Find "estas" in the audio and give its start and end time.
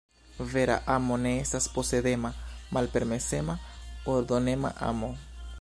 1.41-1.67